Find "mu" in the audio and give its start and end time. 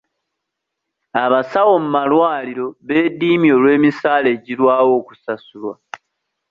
1.83-1.89